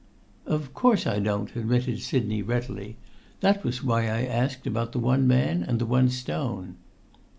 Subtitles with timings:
[0.47, 2.97] "Of course I don't," admitted Sidney readily.
[3.41, 6.77] "That was why I asked about the one man and the one stone."